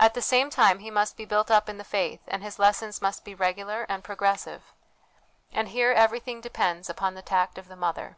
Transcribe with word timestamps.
At 0.00 0.14
the 0.14 0.22
same 0.22 0.50
time, 0.50 0.80
he 0.80 0.90
must 0.90 1.16
be 1.16 1.24
built 1.24 1.52
up 1.52 1.68
in 1.68 1.78
the 1.78 1.84
faith, 1.84 2.18
and 2.26 2.42
his 2.42 2.58
lessons 2.58 3.00
must 3.00 3.24
be 3.24 3.32
regular 3.32 3.86
and 3.88 4.02
progressive; 4.02 4.72
and 5.52 5.68
here 5.68 5.92
every 5.92 6.18
thing 6.18 6.40
depends 6.40 6.90
upon 6.90 7.14
the 7.14 7.22
tact 7.22 7.56
of 7.56 7.68
the 7.68 7.76
mother. 7.76 8.16